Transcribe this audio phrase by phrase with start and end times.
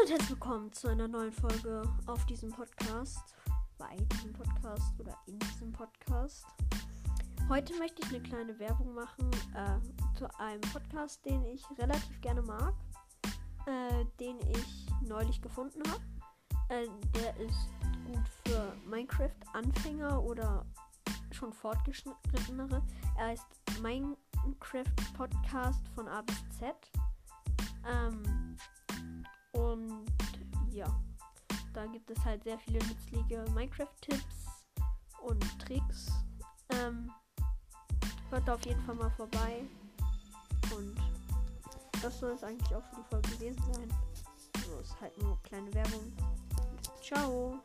[0.00, 3.36] und herzlich willkommen zu einer neuen Folge auf diesem Podcast,
[3.78, 6.46] bei diesem Podcast oder in diesem Podcast.
[7.48, 12.42] Heute möchte ich eine kleine Werbung machen äh, zu einem Podcast, den ich relativ gerne
[12.42, 12.74] mag,
[13.66, 16.02] äh, den ich neulich gefunden habe.
[16.70, 17.68] Äh, der ist
[18.06, 20.64] gut für Minecraft-Anfänger oder
[21.32, 22.82] schon fortgeschrittenere.
[23.18, 23.46] Er heißt
[23.82, 26.74] Minecraft Podcast von A bis Z.
[27.86, 28.22] Ähm,
[31.82, 34.46] da gibt es halt sehr viele nützliche Minecraft-Tipps
[35.22, 36.12] und Tricks.
[36.70, 37.10] Ähm,
[38.30, 39.64] hört da auf jeden Fall mal vorbei.
[40.76, 40.94] Und
[42.00, 43.92] das soll es eigentlich auch für die Folge gewesen sein.
[44.64, 46.12] So ist halt nur kleine Werbung.
[47.02, 47.58] Ciao.